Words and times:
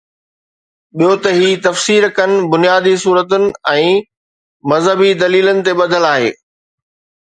ٻيو 0.97 1.11
ته 1.23 1.29
هي 1.39 1.49
تفسير 1.67 2.03
ڪن 2.17 2.31
بنيادي 2.51 2.95
صورتن 3.03 3.47
۽ 3.77 3.87
مذهبي 4.75 5.15
دليلن 5.25 5.65
تي 5.69 5.81
ٻڌل 5.83 6.13
آهي. 6.15 6.31